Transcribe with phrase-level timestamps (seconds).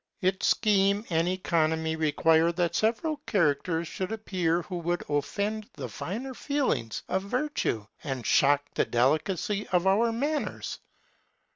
[0.19, 6.33] Its scheme and economy require that several characters should appear who would offend the finer
[6.33, 10.79] feelings of virtue and shock the delicacy of our manners.